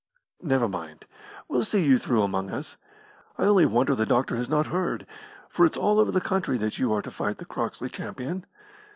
"Never 0.41 0.67
mind. 0.67 1.05
We'll 1.47 1.63
see 1.63 1.85
you 1.85 1.99
through 1.99 2.23
among 2.23 2.49
us. 2.49 2.75
I 3.37 3.43
only 3.43 3.67
wonder 3.67 3.93
the 3.93 4.03
doctor 4.07 4.35
has 4.35 4.49
not 4.49 4.65
heard, 4.65 5.05
for 5.47 5.63
it's 5.63 5.77
all 5.77 5.99
over 5.99 6.09
the 6.11 6.19
country 6.19 6.57
that 6.57 6.79
you 6.79 6.91
are 6.91 7.03
to 7.03 7.11
fight 7.11 7.37
the 7.37 7.45
Croxley 7.45 7.87
Champion. 7.87 8.47